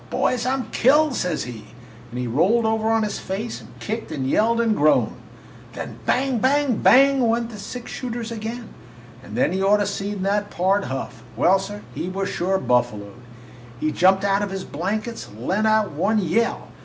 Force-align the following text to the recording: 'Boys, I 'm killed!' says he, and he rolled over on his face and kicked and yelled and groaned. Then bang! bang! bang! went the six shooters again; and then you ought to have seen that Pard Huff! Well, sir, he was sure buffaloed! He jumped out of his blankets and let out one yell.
'Boys, 0.09 0.47
I 0.47 0.53
'm 0.55 0.65
killed!' 0.71 1.13
says 1.13 1.43
he, 1.43 1.63
and 2.09 2.19
he 2.19 2.25
rolled 2.25 2.65
over 2.65 2.89
on 2.89 3.03
his 3.03 3.19
face 3.19 3.61
and 3.61 3.69
kicked 3.79 4.11
and 4.11 4.27
yelled 4.27 4.59
and 4.59 4.75
groaned. 4.75 5.15
Then 5.73 5.99
bang! 6.07 6.39
bang! 6.39 6.77
bang! 6.77 7.27
went 7.29 7.51
the 7.51 7.59
six 7.59 7.91
shooters 7.91 8.31
again; 8.31 8.73
and 9.21 9.37
then 9.37 9.53
you 9.53 9.67
ought 9.67 9.75
to 9.75 9.81
have 9.81 9.89
seen 9.89 10.23
that 10.23 10.49
Pard 10.49 10.85
Huff! 10.85 11.21
Well, 11.35 11.59
sir, 11.59 11.83
he 11.93 12.09
was 12.09 12.29
sure 12.29 12.57
buffaloed! 12.57 13.21
He 13.79 13.91
jumped 13.91 14.23
out 14.23 14.41
of 14.41 14.49
his 14.49 14.63
blankets 14.63 15.27
and 15.27 15.45
let 15.45 15.67
out 15.67 15.91
one 15.91 16.17
yell. 16.17 16.69